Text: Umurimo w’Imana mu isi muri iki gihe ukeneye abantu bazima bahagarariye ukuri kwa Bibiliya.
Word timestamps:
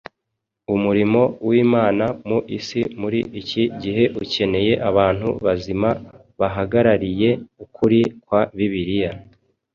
Umurimo 0.75 1.21
w’Imana 1.47 2.05
mu 2.27 2.39
isi 2.57 2.81
muri 3.01 3.19
iki 3.41 3.63
gihe 3.81 4.03
ukeneye 4.21 4.73
abantu 4.89 5.27
bazima 5.45 5.89
bahagarariye 6.39 7.29
ukuri 7.63 7.99
kwa 8.25 8.41
Bibiliya. 8.57 9.11